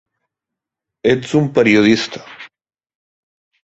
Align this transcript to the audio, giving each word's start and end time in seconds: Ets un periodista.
Ets 1.13 1.35
un 1.43 1.53
periodista. 1.59 2.27